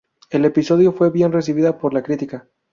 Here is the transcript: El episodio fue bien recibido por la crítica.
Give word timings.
El 0.31 0.45
episodio 0.45 0.93
fue 0.93 1.11
bien 1.11 1.31
recibido 1.31 1.77
por 1.77 1.93
la 1.93 2.01
crítica. 2.01 2.47